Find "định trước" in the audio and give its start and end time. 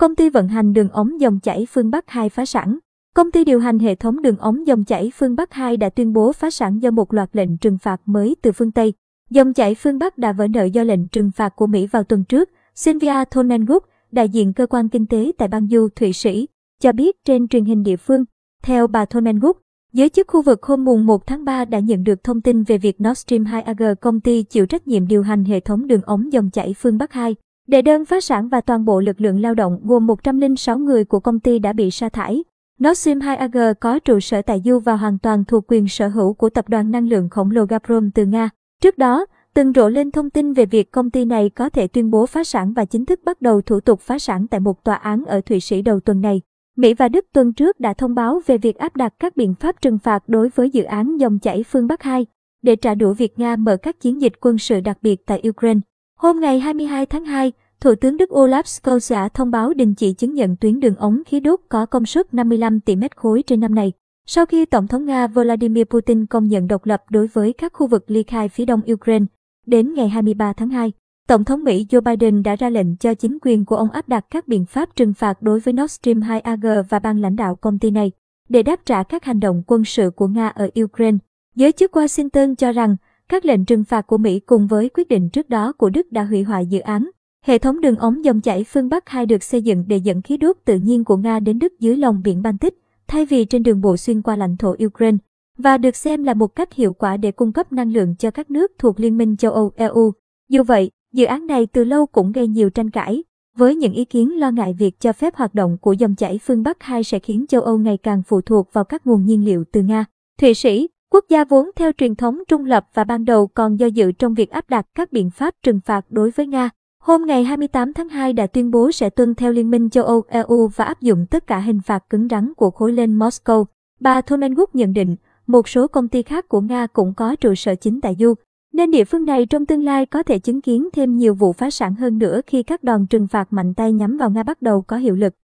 85.08-85.48